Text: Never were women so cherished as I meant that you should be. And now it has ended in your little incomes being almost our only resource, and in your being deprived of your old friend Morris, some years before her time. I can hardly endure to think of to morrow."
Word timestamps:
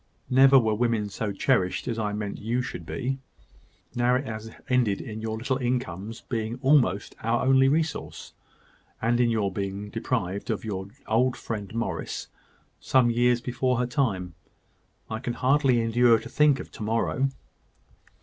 Never 0.31 0.57
were 0.57 0.73
women 0.73 1.09
so 1.09 1.31
cherished 1.31 1.87
as 1.87 1.99
I 1.99 2.11
meant 2.11 2.37
that 2.37 2.41
you 2.41 2.63
should 2.63 2.87
be. 2.87 3.19
And 3.19 3.19
now 3.97 4.15
it 4.15 4.25
has 4.25 4.49
ended 4.67 4.99
in 4.99 5.21
your 5.21 5.37
little 5.37 5.57
incomes 5.57 6.21
being 6.21 6.57
almost 6.63 7.13
our 7.21 7.45
only 7.45 7.67
resource, 7.69 8.33
and 8.99 9.19
in 9.19 9.29
your 9.29 9.51
being 9.53 9.91
deprived 9.91 10.49
of 10.49 10.65
your 10.65 10.87
old 11.05 11.37
friend 11.37 11.71
Morris, 11.75 12.29
some 12.79 13.11
years 13.11 13.41
before 13.41 13.77
her 13.77 13.85
time. 13.85 14.33
I 15.07 15.19
can 15.19 15.33
hardly 15.33 15.79
endure 15.81 16.17
to 16.17 16.29
think 16.29 16.59
of 16.59 16.71
to 16.71 16.81
morrow." 16.81 17.29